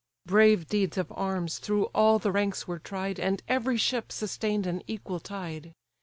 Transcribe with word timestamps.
Brave 0.25 0.67
deeds 0.67 0.97
of 0.97 1.11
arms 1.15 1.59
through 1.59 1.85
all 1.93 2.17
the 2.17 2.31
ranks 2.31 2.67
were 2.67 2.79
tried, 2.79 3.19
And 3.19 3.43
every 3.47 3.77
ship 3.77 4.11
sustained 4.11 4.65
an 4.65 4.81
equal 4.87 5.19
tide. 5.19 5.75